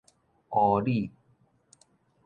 [0.49, 1.11] 湖里